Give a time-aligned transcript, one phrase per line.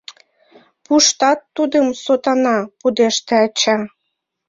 [0.85, 3.77] —Пуштат тудым, сотанам!— пудеште ача.